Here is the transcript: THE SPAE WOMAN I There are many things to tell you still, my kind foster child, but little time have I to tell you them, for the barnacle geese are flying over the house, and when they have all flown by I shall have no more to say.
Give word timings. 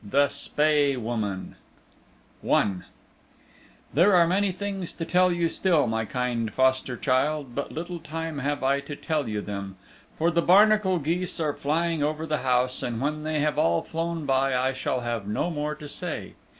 THE 0.03 0.29
SPAE 0.29 0.95
WOMAN 0.97 1.57
I 2.43 2.73
There 3.93 4.15
are 4.15 4.25
many 4.25 4.51
things 4.51 4.93
to 4.93 5.05
tell 5.05 5.31
you 5.31 5.47
still, 5.47 5.85
my 5.85 6.05
kind 6.05 6.51
foster 6.51 6.97
child, 6.97 7.53
but 7.53 7.71
little 7.71 7.99
time 7.99 8.39
have 8.39 8.63
I 8.63 8.79
to 8.79 8.95
tell 8.95 9.29
you 9.29 9.41
them, 9.41 9.77
for 10.17 10.31
the 10.31 10.41
barnacle 10.41 10.97
geese 10.97 11.39
are 11.39 11.53
flying 11.53 12.01
over 12.01 12.25
the 12.25 12.39
house, 12.39 12.81
and 12.81 12.99
when 12.99 13.21
they 13.21 13.41
have 13.41 13.59
all 13.59 13.83
flown 13.83 14.25
by 14.25 14.57
I 14.57 14.73
shall 14.73 15.01
have 15.01 15.27
no 15.27 15.51
more 15.51 15.75
to 15.75 15.87
say. 15.87 16.33